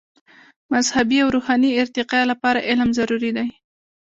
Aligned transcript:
د 0.03 0.03
مذهبي 0.73 1.17
او 1.23 1.27
روحاني 1.35 1.69
ارتقاء 1.83 2.23
لپاره 2.31 2.65
علم 2.69 2.89
ضروري 2.97 3.31
دی. 3.37 3.47